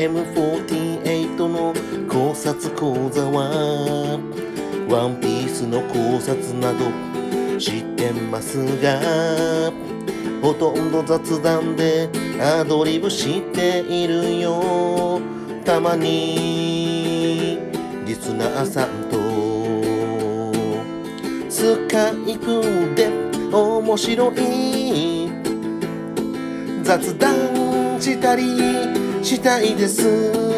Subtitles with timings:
[0.00, 1.74] M48 の
[2.08, 4.18] 考察講座は
[4.88, 6.86] ワンピースの考察など
[7.58, 8.98] 知ってますが
[10.40, 12.08] ほとんど雑談で
[12.40, 15.20] アドリブしているよ。
[15.66, 17.58] たまに
[18.06, 19.20] リスナーさんと
[21.50, 23.10] スカイプで
[23.52, 25.30] 面白い
[26.82, 30.50] 雑談したりしたいです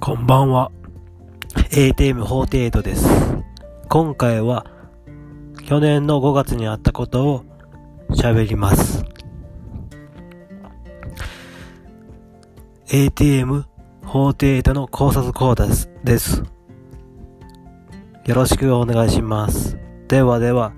[0.00, 0.70] こんばんは。
[1.72, 3.08] ATM48 です。
[3.88, 4.66] 今回は、
[5.66, 7.44] 去年の5月にあったことを
[8.10, 9.05] 喋ります。
[12.96, 15.90] ATM48 の考察講座です。
[16.02, 16.42] です。
[18.24, 19.76] よろしくお願いします。
[20.08, 20.72] ではでは、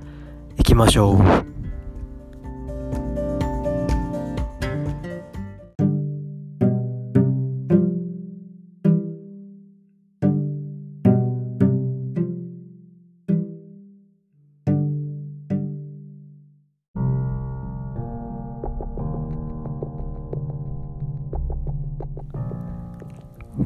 [0.57, 1.48] 行きましょう。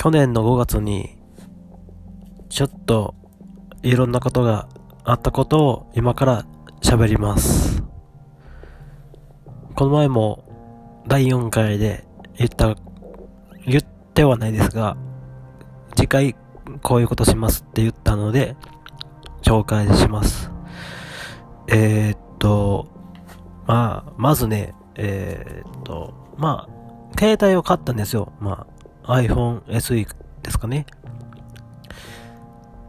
[0.02, 1.16] 去年の5月に、
[2.48, 3.14] ちょっと
[3.84, 4.68] いろんなことが
[5.04, 6.44] あったことを今から
[6.82, 7.84] 喋ります。
[9.76, 12.04] この前も第4回で
[12.36, 12.74] 言った、
[13.64, 14.96] 言ってはないですが、
[15.94, 16.34] 次回
[16.82, 18.56] こういうことしますって言ったので、
[19.42, 20.50] 紹介します。
[21.68, 22.88] えー、っと、
[23.68, 26.82] まあ、まずね、えー、っと、まあ、
[27.16, 28.32] 携帯を買ったんですよ。
[28.40, 28.71] まあ、
[29.04, 30.06] iPhone SE
[30.42, 30.86] ですかね。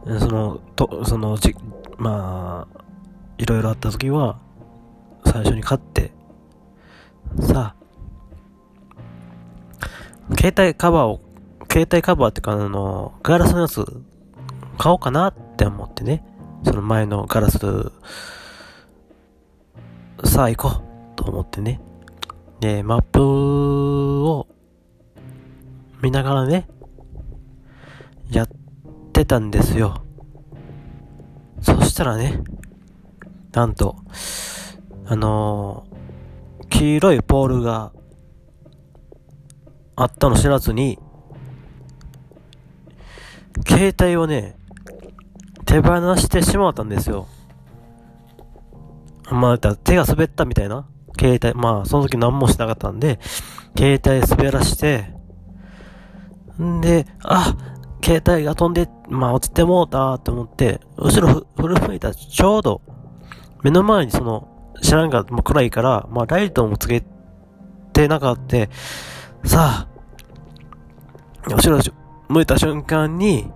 [0.06, 1.54] その、と、その、じ、
[1.96, 2.84] まあ、
[3.38, 4.38] いろいろあった時は、
[5.24, 6.12] 最初に買って、
[7.40, 7.84] さあ、
[10.38, 11.20] 携帯カバーを、
[11.70, 13.84] 携帯カバーってか、あの、ガラスのやつ、
[14.78, 16.24] 買おうかなって思ってね、
[16.64, 17.58] その前のガラス、
[20.24, 21.80] さあ行こうと思ってね。
[22.60, 23.20] で、マップ
[24.26, 24.46] を
[26.04, 26.68] 見ながらね、
[28.30, 28.48] やっ
[29.14, 30.04] てたんですよ。
[31.62, 32.44] そしたらね、
[33.52, 33.96] なんと、
[35.06, 37.92] あのー、黄色いポールが
[39.96, 40.98] あったの知らずに、
[43.66, 44.58] 携帯をね、
[45.64, 47.28] 手放してしまったんですよ。
[49.30, 50.86] まあ、手が滑ったみたいな。
[51.18, 53.18] 携帯、まあ、その時何もしなかったんで、
[53.74, 55.13] 携帯滑らして、
[56.62, 57.56] んで、あ、
[58.02, 62.82] 携帯が飛んで、まあ落ちてもうたと思って、後ろ振り向いたちょうど、
[63.62, 64.48] 目の前にその、
[64.82, 67.02] 知らんが、まあ、暗いから、まあライトもつけ
[67.92, 68.56] てなかった。
[69.48, 69.94] さあ、
[71.48, 71.80] 後ろ
[72.28, 73.50] 向いた瞬間に、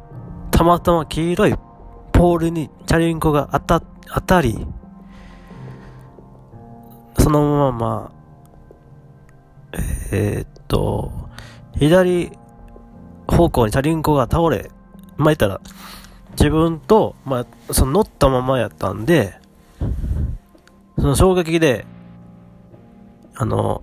[0.50, 1.54] たまたま黄色い
[2.12, 3.80] ポールにチャリンコが当た、
[4.14, 4.66] 当たり、
[7.18, 8.18] そのまままあ、
[10.12, 11.12] えー、っと、
[11.76, 12.32] 左
[13.28, 14.70] 方向にチャリンコが倒れ、
[15.16, 15.60] まあ、言ったら、
[16.32, 19.34] 自分と、まあ、その乗ったままやったんで、
[20.98, 21.86] その衝撃で、
[23.34, 23.82] あの、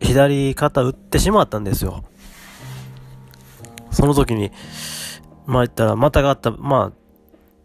[0.00, 2.04] 左肩打ってしまったんですよ。
[3.90, 4.52] その時に、
[5.46, 6.98] まあ、言ったら、またがった、まあ、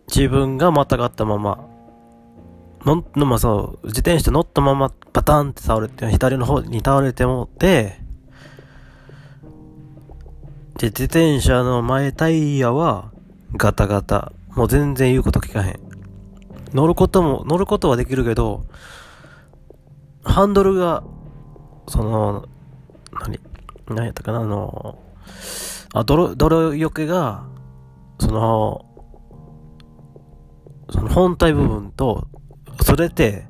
[0.07, 1.66] 自分がまたがったまま、
[2.85, 8.02] の、のまあ、そう、自転車乗ったまま、パタンって倒れて、左の方に倒れてもって、
[10.79, 13.11] で、自転車の前タイヤは
[13.56, 14.31] ガタガタ。
[14.56, 15.80] もう全然言うこと聞かへん。
[16.74, 18.65] 乗ることも、乗ることはできるけど、
[20.24, 21.03] ハンドルが、
[21.88, 22.45] その、
[23.19, 23.39] 何、
[23.88, 25.00] 何やったかな、あの、
[25.94, 27.45] あ、泥、泥よけが、
[28.19, 28.86] その、
[30.89, 32.27] その本体部分と、
[32.81, 33.45] それて、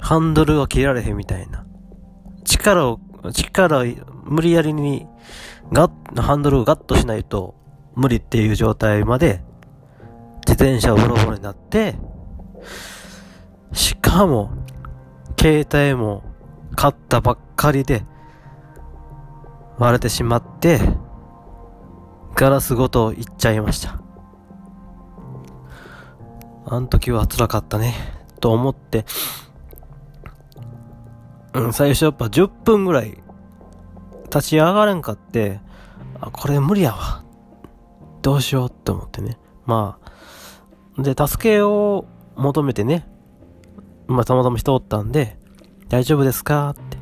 [0.00, 1.64] ハンドルが切られへんみたいな。
[2.44, 3.00] 力を、
[3.32, 3.84] 力を
[4.24, 5.06] 無理やりに
[5.72, 7.54] ガッ、ハンドルをガッとしないと
[7.94, 9.42] 無理っていう状態まで
[10.46, 11.96] 自転車をボロボロになって、
[13.72, 14.52] しかも、
[15.38, 16.22] 携帯も
[16.76, 18.04] 買ったばっかりで
[19.78, 20.80] 割れてしまって、
[22.36, 24.00] ガラスごといっちゃいました。
[26.64, 27.94] あの時は辛かったね、
[28.40, 29.04] と思って、
[31.54, 33.18] うん、最初やっぱ10分ぐらい
[34.26, 35.60] 立ち上がれんかって、
[36.20, 37.24] あ、これ無理やわ。
[38.22, 39.38] どうしようって思ってね。
[39.64, 39.98] ま
[40.98, 42.06] あ、で、助けを
[42.36, 43.08] 求めてね、
[44.06, 45.38] まあ、たまたま人おったんで、
[45.88, 46.98] 大丈夫ですかって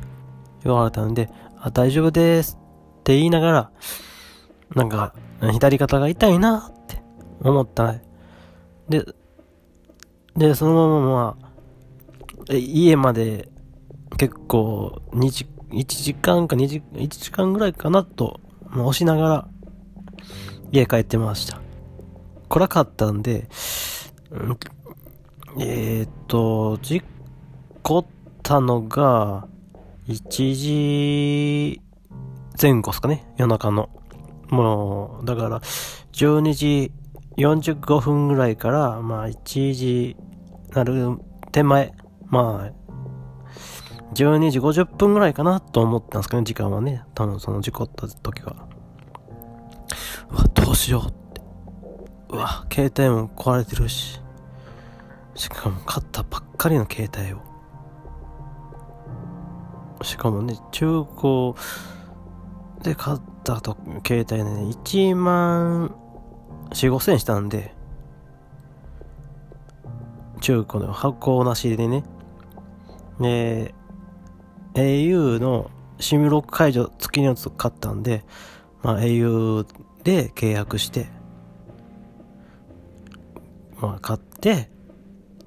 [0.63, 1.29] 言われたんで、
[1.59, 2.59] あ、大丈夫です
[2.99, 3.71] って言いながら、
[4.75, 5.13] なんか、
[5.51, 7.01] 左肩が痛いなって
[7.41, 7.95] 思った。
[8.89, 9.05] で、
[10.35, 11.37] で、そのままま
[12.49, 13.49] あ、家まで
[14.17, 18.39] 結構2時、1時間か2時、1時間ぐらいかなと、
[18.69, 19.47] まあ押しながら
[20.71, 21.61] 家帰ってました。
[22.49, 23.47] 暗かったんで、
[24.31, 24.57] うん
[25.57, 27.01] えーっと、事
[27.81, 28.05] 故っ
[28.43, 29.47] たのが、
[30.07, 31.81] 1時
[32.61, 33.89] 前後ですかね、夜中の。
[34.49, 35.59] もう、だから、
[36.13, 36.91] 12時
[37.37, 40.15] 45分ぐらいから、まあ、1時
[40.73, 41.17] なる
[41.51, 41.93] 手前、
[42.27, 42.84] まあ、
[44.13, 47.03] 12時50分ぐらいかなと思ったんですかね、時間はね。
[47.15, 48.55] 多分その事故った時は。
[50.31, 51.41] うわ、どうしようって。
[52.29, 54.21] うわ、携帯も壊れてるし。
[55.35, 57.55] しかも買ったばっかりの携帯を。
[60.01, 61.53] しかもね、中古
[62.83, 63.75] で買ったと
[64.05, 65.95] 携帯ね、1万
[66.69, 67.73] 4、5千したんで、
[70.41, 72.03] 中古の箱なしでね、
[73.19, 73.73] で、
[74.75, 78.23] au の SIM ロック解除付きのやつ買ったんで、
[78.83, 79.65] まあ au
[80.03, 81.07] で契約して、
[83.79, 84.69] まあ買って、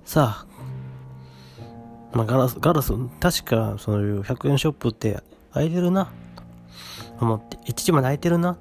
[0.05, 5.23] さあ、まあガラス、ガラス、確かそういう100円ショップって
[5.53, 6.07] 空いてるな、
[7.19, 8.57] と思って、1時まで空いてるな、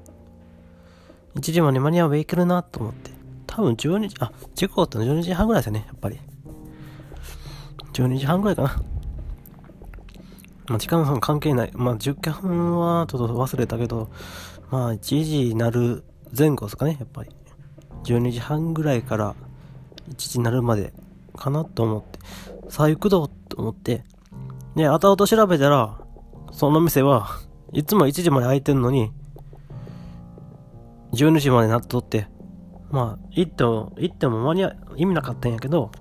[1.35, 3.11] 1時まで間に合えばいけるな、と思って、
[3.45, 6.19] 多分12時、あ、事故ったの12時半ぐらいですよね、やっぱり。
[7.93, 8.81] 12時半ぐらいかな。
[10.67, 11.71] まあ、時間は関係ない。
[11.73, 14.09] まあ、10分はちょっと忘れたけど、
[14.69, 16.03] まあ、1時なる
[16.37, 17.29] 前後ですかね、やっぱり。
[18.03, 19.35] 12時半ぐらいから
[20.09, 20.93] 1時なるまで
[21.35, 22.19] かなと思って、
[22.69, 24.03] さあ行くぞと思って、
[24.75, 25.97] で、後々調べたら、
[26.51, 27.39] その店は
[27.73, 29.11] いつも1時まで開いてんのに、
[31.13, 32.27] 12時までなっとって、
[32.91, 35.91] まあ、行っても、行っても間に合、意味なかったんやけど、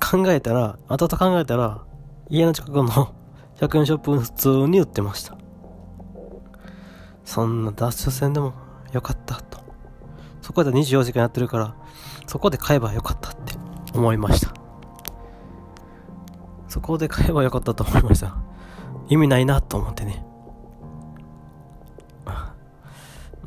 [0.00, 1.84] 考えたら、後々考えたら、
[2.28, 2.84] 家の近くの
[3.56, 5.36] 100円ショップ普通に売ってました。
[7.24, 8.54] そんな脱出戦でも
[8.92, 9.58] よかったと。
[10.40, 11.74] そこで24時間やってるから、
[12.26, 13.54] そこで買えばよかったって
[13.94, 14.52] 思いました。
[16.68, 18.36] そこで買えばよかったと思いました。
[19.08, 20.24] 意味ないなと思ってね。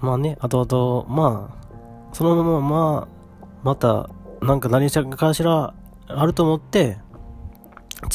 [0.01, 4.09] まあね、後々、まあ、そのまま、まあ、また、
[4.41, 5.75] なんか何かしら
[6.07, 6.97] あると思って、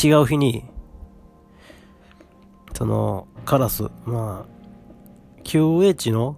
[0.03, 0.65] 違う日に、
[2.75, 6.37] その、カラス、まあ、QH の、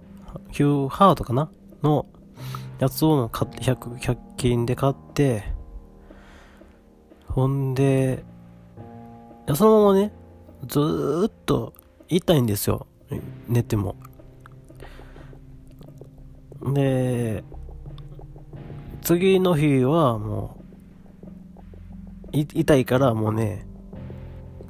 [0.52, 1.50] Q ハートかな？
[1.82, 2.06] の
[2.78, 5.43] やつを買って、100、100均で買って、
[7.26, 8.25] ほんで、
[9.55, 10.12] そのままね、
[10.66, 11.72] ずーっと
[12.08, 12.87] 痛いんですよ。
[13.49, 13.96] 寝ても。
[16.75, 17.43] で、
[19.02, 20.58] 次の日はもう、
[22.32, 23.66] 痛いからもうね、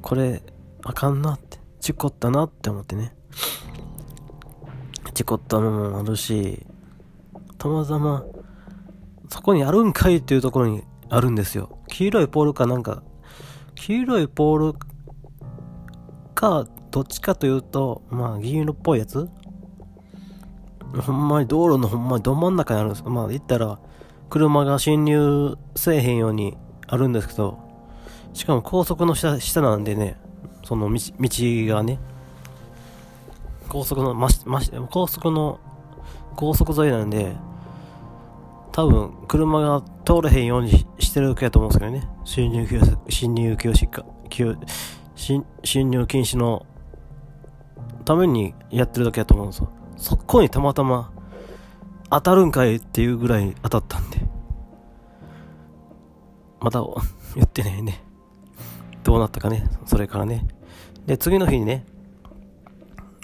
[0.01, 0.41] これ、
[0.83, 3.13] あかんなって、事故ったなって思ってね。
[5.13, 6.65] 事故ったのもあるし、
[7.57, 8.23] たまたま、
[9.29, 11.77] そこにあるんかいっていうところにあるんですよ。
[11.87, 13.03] 黄色いポールかなんか、
[13.75, 14.79] 黄色いポール
[16.33, 19.29] か、どっちかというと、まあ、銀色っぽいやつ
[21.01, 23.03] ほんまに道路のほんまにど真ん中にあるんです。
[23.03, 23.79] まあ、言ったら、
[24.29, 26.57] 車が進入せえへんように
[26.89, 27.59] あるんですけど、
[28.33, 30.19] しかも高速の下、下なんでね、
[30.63, 31.29] その道、道
[31.73, 31.99] がね、
[33.67, 35.59] 高速の、まし、まし、高速の、
[36.35, 37.35] 高速沿いなんで、
[38.71, 42.07] 多分、車が通れへんようにしてるわけやと思うんですけどね。
[42.25, 44.57] 進入禁止、進入禁止か、禁
[45.15, 46.65] 進進入禁止の
[48.05, 49.69] ためにやってるだけやと思うんですよ。
[49.97, 51.11] そこにたまたま
[52.09, 54.28] 当たるんかいっていうぐらい当たったんで。
[56.59, 56.81] また
[57.35, 58.03] 言ってねね。
[59.03, 59.69] どうなったかね。
[59.85, 60.47] それからね。
[61.05, 61.85] で、次の日にね、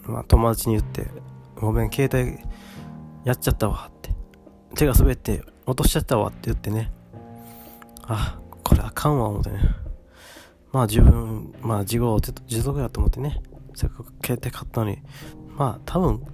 [0.05, 1.07] まあ友達に言って、
[1.55, 2.39] ごめん、携帯
[3.23, 4.11] やっちゃったわって。
[4.75, 6.91] 手が滑って落としちゃったわって言ってね。
[8.03, 9.59] あ、これあかんわ思ってね。
[10.71, 13.41] まあ自分、まあ自業自得やと思ってね。
[13.73, 14.99] せっかく携帯買ったのに。
[15.57, 16.25] まあ多分、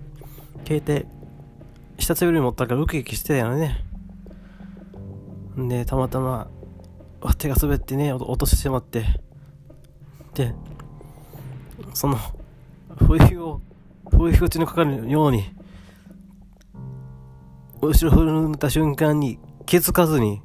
[0.68, 1.06] 携帯、
[2.00, 3.86] 下つより持ったからウキウキしてたよね。
[5.58, 6.48] んで、たまたま、
[7.38, 9.06] 手が滑ってね、落としてしまって。
[10.34, 10.54] で、
[11.94, 12.18] その、
[12.98, 13.62] 不意を、
[14.10, 15.54] 不意打ちのかかるように、
[17.82, 20.42] 後ろ振るった瞬間に気づかずに、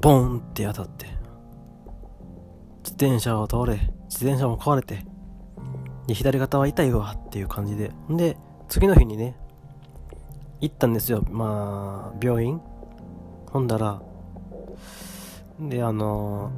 [0.00, 1.06] ボーンって当たって、
[2.84, 5.04] 自転車を通れ、自転車も壊れて、
[6.06, 7.92] で、左肩は痛いわっていう感じで。
[8.10, 8.36] んで、
[8.68, 9.36] 次の日にね、
[10.60, 11.24] 行ったんですよ。
[11.30, 12.60] まあ、病院。
[13.50, 14.02] ほんだら、
[15.60, 16.50] で、あの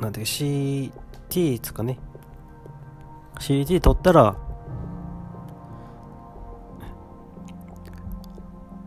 [0.00, 1.98] なんていう CT つかね。
[3.38, 4.36] CT 取ったら、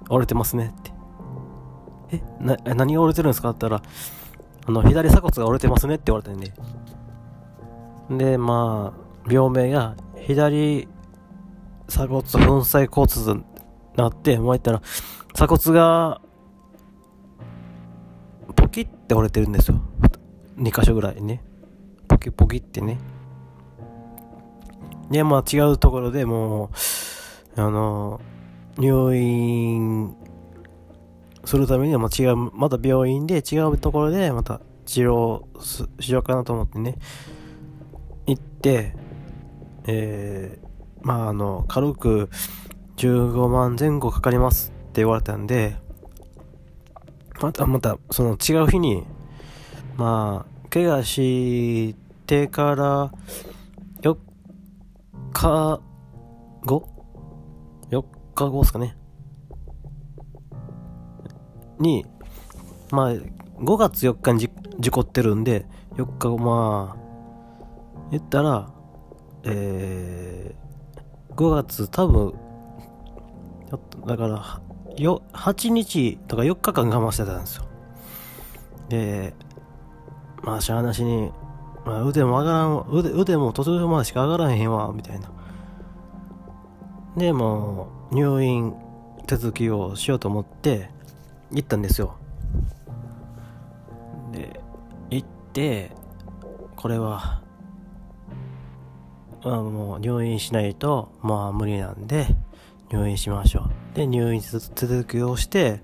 [0.10, 0.92] 折れてますねって。
[2.12, 3.90] え、な、何が折れてるんですかって言ったら、
[4.68, 6.52] あの、左鎖骨が折れてますねって言われたんで。
[8.32, 10.88] で、まあ、病名が、左
[11.88, 13.46] 鎖骨粉砕骨折に
[13.96, 14.82] なって、もう言ったら、
[15.34, 16.22] 鎖骨が、
[18.72, 19.82] キって折れてるんですよ。
[20.58, 21.44] 2箇所ぐらいね。
[22.08, 22.98] ポキポキってね。
[25.10, 26.72] で、まあ違うところでも
[27.58, 28.22] う、あの、
[28.78, 30.16] 入院
[31.44, 35.44] するためには、ま違う、また病院で違うところでまた治療
[36.00, 36.96] しようかなと思ってね、
[38.26, 38.96] 行って、
[39.86, 42.30] えー、まああの、軽く
[42.98, 45.76] 15万前後かかりますって言われたんで、
[47.42, 49.04] またまたその違う日に、
[49.98, 51.96] まあ、怪我し
[52.28, 53.12] てから
[54.02, 54.16] 4
[55.34, 55.82] 日
[56.64, 56.88] 後
[57.90, 58.06] ?4
[58.36, 58.96] 日後ですかね。
[61.80, 62.06] に、
[62.92, 68.72] まあ、5月4日に事故ってるんで、4日後、まあ、言ったら、
[69.46, 72.34] えー、5月多分、
[74.06, 74.62] だから、
[74.98, 77.66] よ、8日とか4日間我慢してたんですよ。
[78.90, 79.34] で、
[80.44, 81.32] まあ、しゃあなしに、
[81.86, 85.32] まあ、腕も上がらん、腕、腕も途中までしか上がらへんわ、みたいな。
[87.18, 88.74] で、もう、入院
[89.28, 90.90] 手続きをしようと思って、
[91.52, 92.16] 行ったんですよ。
[94.32, 94.60] で、
[95.10, 95.92] 行って、
[96.76, 97.42] これは、
[99.44, 102.28] あ、もう入院しないと、まあ無理なんで、
[102.92, 103.81] 入院しましょう。
[103.94, 105.82] で、入院手続きをして、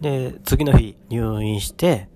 [0.00, 2.08] で、次の日入院して、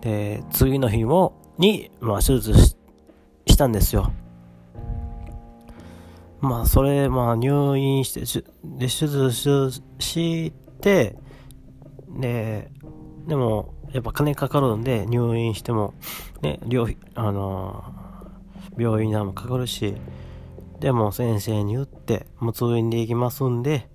[0.00, 2.54] で、次の日も、に、まあ、手術
[3.46, 4.12] したんですよ。
[6.40, 8.20] まあ、それ、まあ、入院して、
[8.64, 11.16] で、手術して、
[12.20, 12.70] で、
[13.26, 15.94] でも、やっぱ金かかるんで、入院しても、
[16.42, 19.96] ね、療費、あのー、病院代もかかるし、
[20.78, 23.88] でも先生に言って、もう通院で行きますんで、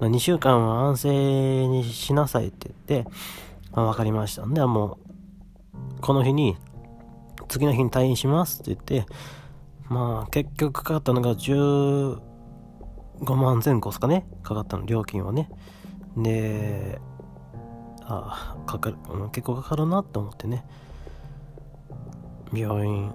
[0.00, 3.10] ま、2週間は安静にしなさいって言って、
[3.72, 4.46] まあ、わかりました。
[4.46, 4.98] んで、も
[5.98, 6.56] う、この日に、
[7.48, 9.12] 次の日に退院しますって言って、
[9.88, 12.18] まあ、結局かかったのが15
[13.36, 14.26] 万前後ですかね。
[14.42, 15.50] かかったの、料金はね。
[16.16, 17.00] で、
[18.04, 18.96] ああ、かかる、
[19.32, 20.64] 結構かかるなって思ってね。
[22.52, 23.12] 病院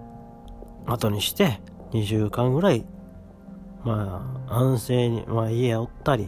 [0.85, 1.59] 後にして、
[1.91, 2.85] 2週間ぐらい、
[3.87, 6.27] まあ、安静に、まあ家おったり、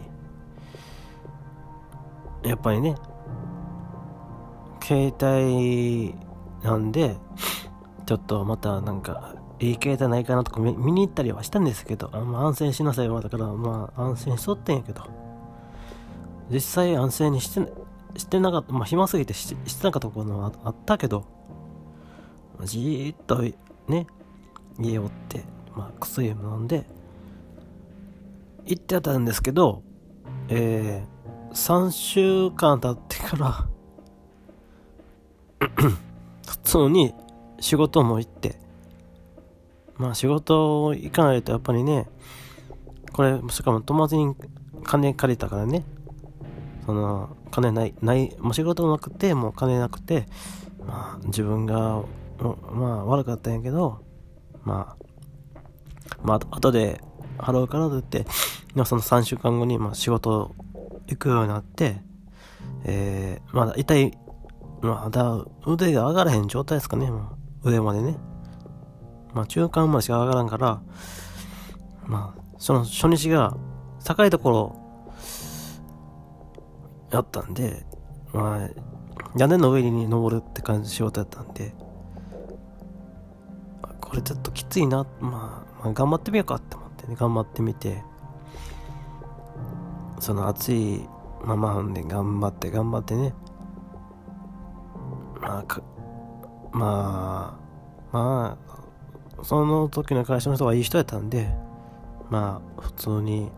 [2.44, 2.96] やっぱりね、
[4.82, 6.16] 携帯
[6.64, 7.18] なんで、
[8.06, 15.04] ちょっとまたなんか、いい携帯ないかなとか見に行ったりはしたんですけど、あま、安静しなさいはだから、まあ安静しとってんやけど、
[16.50, 17.70] 実際安静にして
[18.16, 21.26] してなかった、まあ暇すぎてししてなかったこともあったけど、
[22.64, 23.44] じーっと
[23.92, 24.08] ね、
[24.80, 25.44] 家おって、
[25.76, 26.86] まあ薬飲んで、
[28.70, 29.82] 行ってたんですけど、
[30.48, 33.68] えー、3週間経ってから
[36.48, 37.16] 普通に
[37.60, 38.60] 仕事も行って、
[39.98, 42.08] まあ仕事行かないとやっぱりね、
[43.12, 44.36] これ、しかも友達に
[44.84, 45.84] 金借りたからね、
[46.86, 50.28] その、金ない、ない、もう仕事もなくて、もう金なくて、
[50.86, 52.04] まあ自分が、
[52.72, 54.04] まあ悪かったんやけど、
[54.64, 55.60] まあ、
[56.24, 57.02] まあ後で
[57.40, 58.26] 払うからと言って、
[58.76, 60.56] まあその3週間後に、まあ仕事
[61.08, 62.02] 行くようになって、
[62.86, 64.18] えー、まだ痛い
[64.82, 68.18] まだ腕が上がらへん状態ですかね、もう上までね。
[69.34, 70.82] まあ中間までしか上がらんから、
[72.10, 73.56] まあ、その初日が
[74.04, 74.80] 高いところ
[77.12, 77.86] やったんで、
[78.34, 78.70] まあ、
[79.38, 81.74] 屋根の上に登るって感じの仕事やったんで、
[84.02, 88.04] これちょっときついな、まあ、まあ、頑張ってみようかって思ってね、頑張ってみて、
[90.20, 91.08] その暑い
[91.44, 93.34] ままほんで頑張って頑張ってね、
[95.40, 95.82] まあ、か、
[96.72, 97.58] ま
[98.12, 101.50] あ、まあ、その時の会社の人はいい人やったんで、
[102.30, 103.50] まあ、普通に、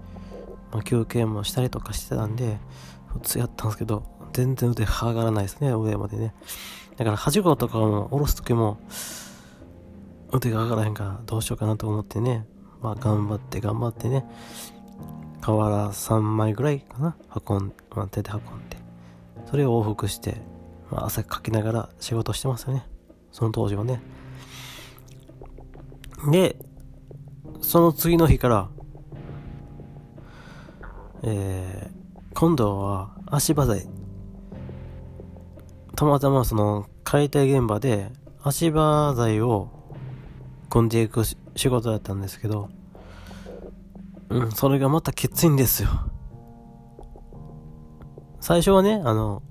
[0.72, 2.58] ま、休憩もしたりとかしてたんで、
[3.08, 4.04] 普通やったんですけど、
[4.34, 6.34] 全然腕上がらないですね、上までね。
[6.98, 8.80] だから、はじことかも下ろす時も、
[10.32, 12.46] 腕が上がらへんからどうしようかなと思ってね、
[12.82, 14.26] まあ、頑張って頑張ってね、
[15.42, 17.18] 瓦3枚ぐらいかな、
[17.48, 18.78] 運ん、まあ、手で運んで、
[19.46, 20.42] それを往復して、
[20.92, 22.86] まあ、汗かきながら仕事してますよね。
[23.32, 24.02] その当時はね。
[26.32, 26.56] で、
[27.62, 28.70] その次の日から、
[31.24, 33.88] えー、今度は足場材。
[35.96, 38.12] たまたまその解体現場で
[38.44, 39.70] 足場材を
[40.70, 42.70] 組んでいく仕事だったんですけど、
[44.32, 45.90] うん、それがまたきついんですよ。
[48.40, 49.44] 最初はね、あの、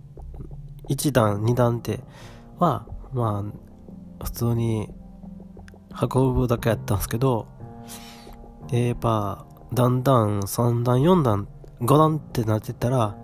[0.88, 2.00] 1段、2段って
[2.58, 3.44] は、ま
[4.18, 4.88] あ、普通に
[6.00, 7.46] 運ぶだけやったんですけど、
[8.72, 9.44] えやっぱ、
[9.74, 11.46] だんだん3段、4段、
[11.82, 13.16] 5段ってなってたら、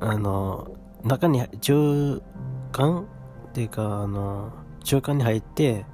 [0.00, 0.72] あの、
[1.04, 2.20] 中に中
[2.72, 3.06] 間
[3.48, 4.50] っていうか、あの、
[4.82, 5.86] 中間に入って、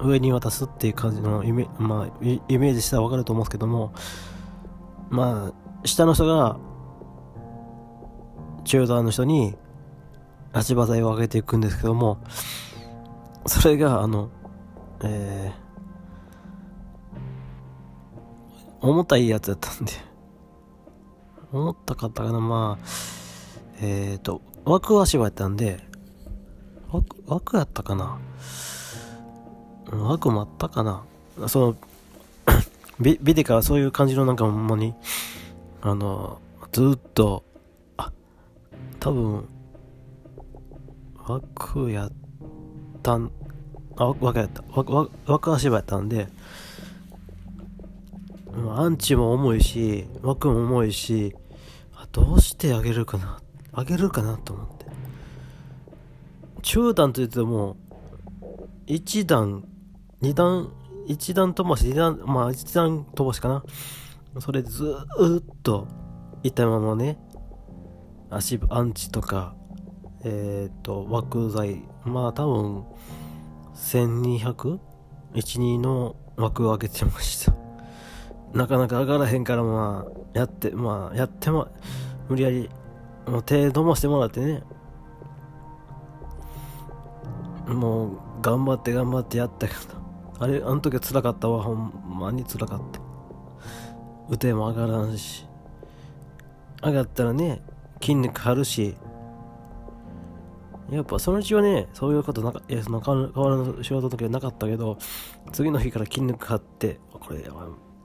[0.00, 3.92] 上に渡すっていう感じのイメ,、まあ、イメージしたらわかると思うんですけども、
[5.10, 6.58] まあ、下の人が、
[8.64, 9.56] 中段の人に、
[10.52, 12.18] 足場材を上げていくんですけども、
[13.46, 14.30] それが、あの、
[15.02, 19.92] えー、重たいやつだったんで、
[21.52, 22.86] 重たかったかな、まあ、
[23.80, 25.80] えっ、ー、と、枠足場やったんで、
[26.90, 28.18] 枠、枠やったかな。
[29.92, 31.04] 枠もあったかな
[31.48, 31.76] その、
[33.00, 34.94] ビビデカはそういう感じのなんかほんまに、
[35.80, 36.40] あの、
[36.72, 37.44] ずっと、
[37.96, 38.12] あ、
[39.00, 39.48] 多分、
[41.26, 42.12] 枠やっ
[43.02, 43.30] たん、
[43.96, 44.62] あ、枠やった。
[45.26, 46.28] 枠、足場やったんで、
[48.70, 51.34] アンチも重いし、枠も重いし、
[51.94, 53.40] あどうしてあげるかな
[53.72, 54.86] あげるかなと思って。
[56.62, 57.76] 中段と言っても、
[58.86, 59.64] 1段、
[60.22, 60.72] 2段、
[61.08, 63.64] 1段飛ばし、2段、まあ1段飛ばしかな。
[64.40, 65.88] それずーっと
[66.42, 67.18] いたままね、
[68.30, 69.54] 足、アンチとか、
[70.24, 72.84] えっ、ー、と、枠材、まあ多分、
[73.74, 77.54] 1200?12 の枠を上げてました。
[78.52, 81.68] なかなか上がらへんからまあ、やって、まあ、やっても、
[82.28, 82.70] 無理やり、
[83.26, 84.62] もう手止ましてもらってね、
[87.66, 89.80] もう、頑張って頑張ってやったけど、
[90.40, 93.00] あれ、あの時は辛かったわ、ほんまに辛かった。
[94.28, 95.46] 腕も上がらんし、
[96.82, 97.62] 上がったらね、
[98.00, 98.96] 筋肉張るし、
[100.90, 104.96] やっぱそのうちはね、そういうことなか、いや、その変わらぬ仕事の時はなかったけど、
[105.52, 107.44] 次の日から筋肉張って、これ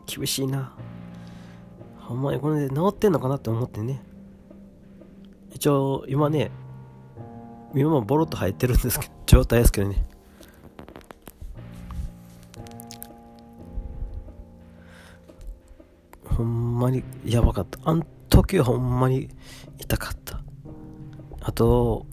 [0.06, 0.74] 厳しいな。
[2.00, 4.04] ほんまにこれで治ってんのかなって思ってね。
[5.52, 6.52] 一応、今ね、
[7.76, 10.06] 今もボロッと入ってるんですけど、状態ですけどね。
[16.84, 17.80] まにやばかった。
[17.84, 19.30] あん時はほんまに
[19.80, 20.42] 痛かった。
[21.42, 22.06] あと、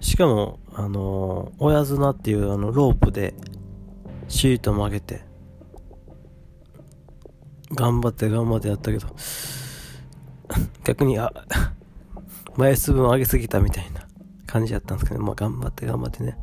[0.00, 3.34] しかも、あの、親綱っていうあのロープで
[4.28, 5.24] シートも上げて、
[7.74, 9.08] 頑張って頑張ってやったけど、
[10.84, 11.32] 逆に、あ、
[12.56, 14.06] 枚数分上げすぎたみたいな
[14.46, 16.38] 感じやったんですけど、まあ頑張って頑張ってね、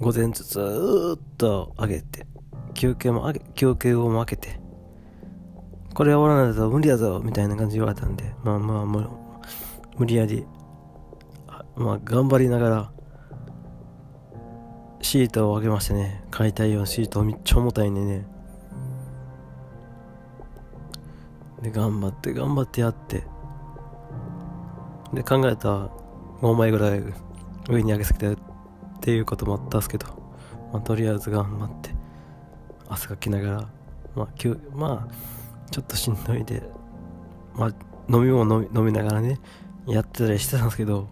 [0.00, 2.26] 午前中ずーっと上げて、
[2.74, 4.60] 休憩も上げ、休憩後も開けて、
[5.96, 9.10] これ終わらないと無理やぞみたいな感じで言われたんで、まあまあ、もう、
[9.96, 10.46] 無理やり
[11.74, 12.92] まあ、頑張りながら、
[15.00, 18.26] シートを上げましてね、解体用シートめっちゃ重たいんでね。
[21.62, 23.24] で、頑張って頑張ってやって。
[25.14, 25.90] で、考えたら
[26.42, 27.02] 5枚ぐらい
[27.70, 28.36] 上に上げすぎてっ
[29.00, 30.06] ていうこともあったんですけど、
[30.72, 31.90] まあ、とりあえず頑張って、
[32.88, 33.68] 汗かきながら、
[34.14, 35.35] まあ、急まあ、
[35.70, 36.62] ちょっとしんどいで、
[37.54, 37.68] まあ、
[38.12, 39.40] 飲み物飲み飲みながらね、
[39.86, 41.08] やってたりしてたんですけど、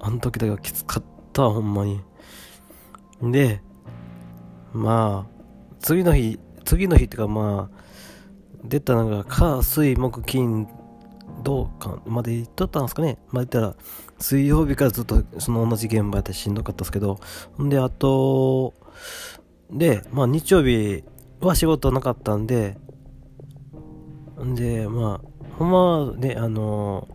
[0.00, 2.00] あの時だけはきつかったほんまに。
[3.22, 3.62] で、
[4.72, 5.44] まあ、
[5.80, 7.82] 次の日、次の日っていうかまあ、
[8.64, 10.68] 出たのが、火、水、木、金、
[11.42, 13.18] 土間まで行っとったんですかね。
[13.30, 13.74] まあ言ったら、
[14.18, 17.18] 水曜日からずっとその同じ現場やってしんどかったんですけど、
[17.60, 18.74] んで、あと、
[19.70, 21.04] で、まあ日曜日
[21.40, 22.76] は仕事なかったんで、
[24.44, 27.08] んで、まあ、ほんまね、あの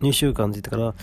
[0.00, 0.94] ー、2週間って言ったから、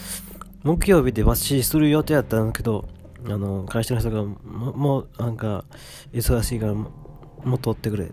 [0.64, 2.88] 木曜日で抜歯する予定やったんだけど、
[3.26, 4.36] あの、会社の人が、も
[4.74, 5.66] もう、なんか、
[6.12, 6.90] 忙しいからも、
[7.44, 8.12] もっとってくれ。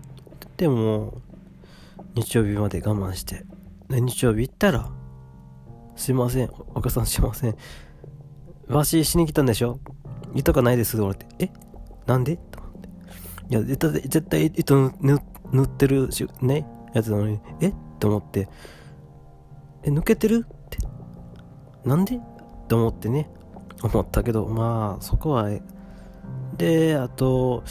[0.57, 1.21] でも、
[2.15, 3.45] 日曜日まで我慢して。
[3.87, 4.91] で、日曜日行ったら、
[5.95, 7.55] すいません、お母さんすいません。
[8.67, 9.79] わししに来たんでしょ？
[10.35, 11.25] 糸がないです、って。
[11.39, 11.49] え？
[12.05, 12.37] なんで？
[12.37, 12.89] と思って。
[13.49, 17.73] いや、絶対、絶対糸塗ってるし、ね、やつなのに、え？
[17.99, 18.47] と思って。
[19.83, 20.45] え、抜けてる？
[20.47, 20.77] って。
[21.85, 22.19] なんで？
[22.67, 23.29] と思ってね、
[23.81, 25.49] 思ったけど、まあ、そこは、
[26.57, 27.63] で、あと、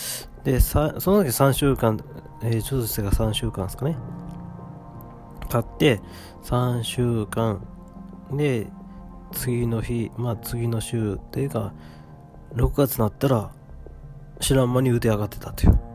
[0.45, 2.01] で、その時3週間、
[2.43, 3.97] えー、手術が3週間ですかね。
[5.49, 6.01] 経って、
[6.43, 7.65] 3週間
[8.33, 8.67] で、
[9.33, 11.73] 次の日、まあ次の週っていうか、
[12.55, 13.51] 6月になったら、
[14.41, 15.88] 知らん間に腕上がってたという。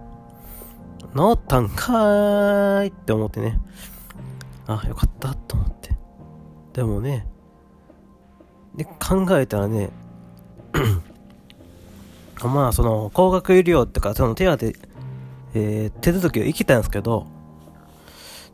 [1.15, 3.60] 治ったんかーいって思ってね。
[4.67, 5.95] あ、よかったと思って。
[6.73, 7.28] でもね、
[8.76, 9.91] で、考えたらね、
[12.43, 14.76] まあ、その、高額医療ってか、その手当て、
[15.54, 17.28] えー、手続きを生きたんですけど、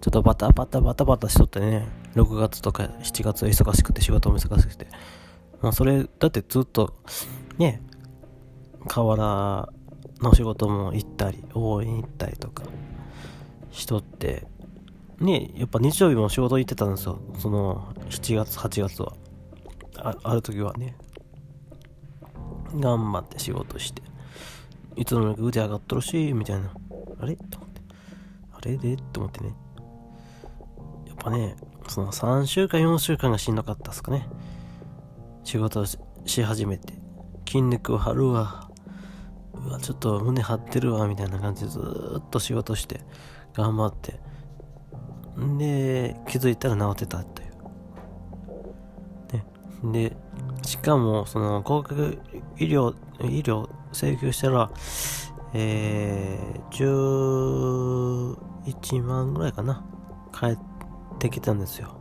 [0.01, 4.87] ちょっとバタバタバタバタしとってね、6月とか7月は忙しくて仕事も忙しくて、
[5.61, 6.95] まあそれ、だってずっと、
[7.57, 7.81] ね、
[8.87, 9.69] 河原
[10.21, 12.63] の仕事も行ったり、応援行ったりとか、
[13.71, 14.47] しとって、
[15.19, 17.19] ね、やっぱ日曜日も仕事行ってたんですよ。
[17.37, 19.13] その、7月、8月は。
[19.97, 20.95] あある時はね。
[22.75, 24.01] 頑張って仕事して。
[24.95, 26.73] いつの間にか腕上がっとるし、みたいな。
[27.19, 27.35] あれ？
[27.35, 27.81] と思って。
[28.53, 28.95] あれで？
[28.97, 29.53] と思ってね
[31.07, 31.17] やっ。
[31.17, 34.27] ぱね、その3週間、4週間がしんどかったっすかね。
[35.43, 35.97] 仕事し
[36.43, 36.93] 始めて、
[37.45, 38.68] 筋肉を張るわ。
[39.65, 41.79] うわ、ちょっと胸張ってるわ、みたいな感じでず
[42.19, 43.01] っと仕事して、
[43.53, 44.19] 頑張って。
[45.39, 47.49] んで、気づいたら治ってたという。
[49.91, 49.99] ね。
[50.09, 50.17] で、
[50.63, 52.19] しかも、その、高額
[52.57, 54.71] 医療、医療請求したら、
[55.53, 58.35] えー、
[58.81, 59.83] 11万ぐらいかな。
[60.31, 60.57] 帰っ
[61.17, 61.98] てきたんですよ。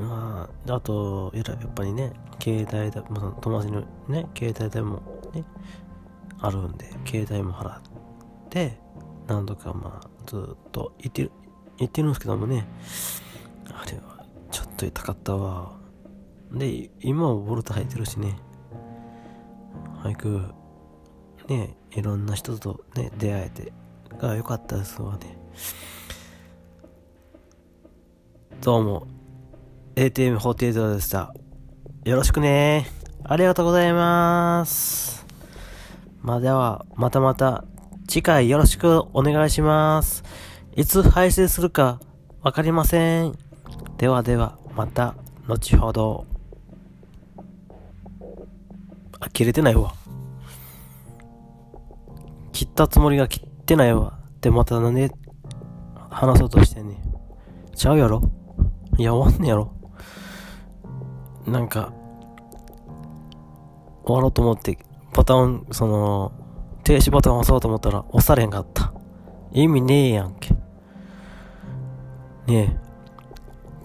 [0.00, 5.02] まあ、あと、やっぱりね、携帯だ、まあ、友達のね、携帯代も
[5.34, 5.44] ね、
[6.38, 7.80] あるんで、携帯も払っ
[8.48, 8.78] て、
[9.26, 11.30] 何度かまあ、ずっと言ってる、
[11.78, 12.66] 言ってるんですけどもね、
[13.68, 15.78] あれは、ちょっと痛かったわ。
[16.52, 18.38] で、今はボルト履いてるしね、
[20.02, 20.52] 俳句、
[21.48, 23.72] ね、いろんな人とね、出会えて、
[24.18, 25.38] が良かったですわね。
[28.62, 29.06] どうも、
[29.96, 31.32] ATM48 でした。
[32.04, 32.86] よろしくね
[33.24, 35.26] ありがとうございます。
[36.22, 37.64] まあ、では、またまた、
[38.08, 40.22] 次回よろしくお願いします。
[40.76, 42.00] いつ配信するか、
[42.42, 43.38] わかりません。
[43.98, 45.14] ではでは、また、
[45.46, 46.26] 後ほど。
[49.20, 49.94] あ、切れてないわ。
[52.52, 54.18] 切ったつもりが切ってないわ。
[54.40, 55.10] で、またなんで、
[56.10, 57.00] 話そうとしてんね
[57.74, 58.20] ちゃうやろ
[58.98, 59.79] いや、終わんねやろ。
[61.50, 61.92] なんか、
[64.04, 64.78] 終わろうと思って、
[65.12, 66.32] ボタン、その、
[66.84, 68.92] 停止ボタン押そうと思ったら押されんかった。
[69.52, 70.54] 意味ねえやんけ。
[72.46, 72.76] ねえ。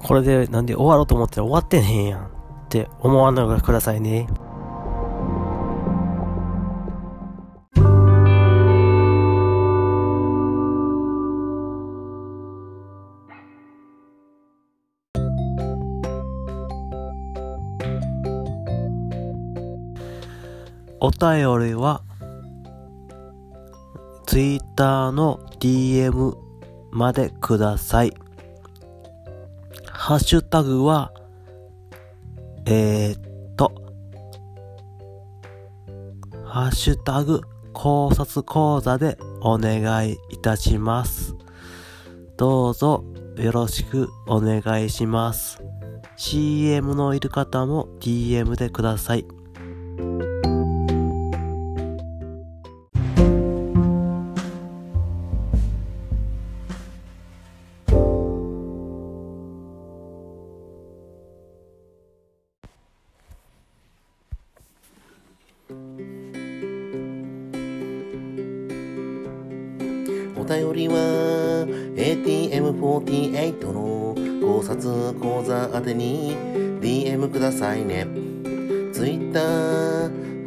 [0.03, 2.27] これでなんで終わろうと思ったら終わってねえやんっ
[2.69, 4.27] て思わないでくださいね。
[21.05, 21.19] お便
[21.59, 22.01] りは、
[24.25, 26.35] Twitter の DM
[26.91, 28.13] までください。
[29.87, 31.13] ハッシュタグは、
[32.65, 33.71] えー、っと、
[36.43, 37.41] ハッシュタグ
[37.71, 41.35] 考察講座でお願いいたします。
[42.35, 43.05] どうぞ
[43.37, 45.61] よろしくお願いします。
[46.17, 49.34] CM のいる方も DM でください。
[73.01, 76.35] 48の考察講座宛てに
[76.81, 78.07] DM くださいね
[78.93, 79.39] Twitter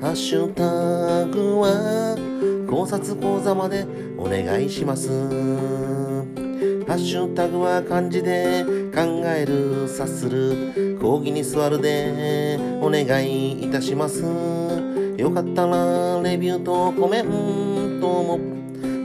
[0.00, 2.16] ハッシュタグは
[2.68, 3.84] 考察講座まで
[4.16, 5.08] お願いします
[6.88, 14.22] ハッシュタグは漢字で考える察する講義に座るでお願いいたします
[15.16, 18.38] よかったらレビューとコメントも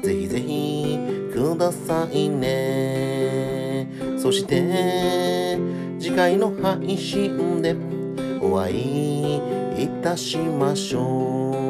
[0.01, 0.99] ぜひぜひ
[1.34, 2.92] くださいね
[4.23, 5.59] そして
[5.99, 7.75] 次回の配信で
[8.41, 11.62] お会いいたしましょう。